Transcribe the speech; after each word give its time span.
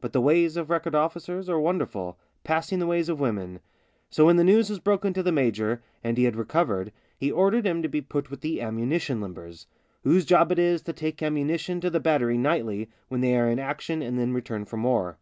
But 0.00 0.12
the 0.12 0.20
ways 0.20 0.56
of 0.56 0.70
record 0.70 0.92
officers 0.96 1.48
are 1.48 1.60
wonderful— 1.60 2.18
passing 2.42 2.80
the 2.80 2.86
ways 2.88 3.08
of 3.08 3.20
women. 3.20 3.60
So 4.10 4.26
when 4.26 4.34
the 4.34 4.42
news 4.42 4.68
was 4.68 4.80
broken 4.80 5.12
to 5.14 5.22
the 5.22 5.30
major, 5.30 5.84
and 6.02 6.18
he 6.18 6.24
had 6.24 6.34
recovered, 6.34 6.90
he 7.16 7.30
ordered 7.30 7.64
him 7.64 7.80
to 7.82 7.88
be 7.88 8.00
put 8.00 8.28
with 8.28 8.40
the 8.40 8.60
ammunition 8.60 9.20
limbers, 9.20 9.66
whose 10.02 10.24
job 10.26 10.50
it 10.50 10.58
is 10.58 10.82
to 10.82 10.92
take 10.92 11.22
ammunition 11.22 11.80
to 11.80 11.90
the 11.90 12.00
battery 12.00 12.38
nightly 12.38 12.90
when 13.06 13.20
they 13.20 13.36
are 13.38 13.48
in 13.48 13.60
action 13.60 14.02
and 14.02 14.18
then 14.18 14.32
return 14.34 14.64
[for 14.64 14.78
more. 14.78 15.16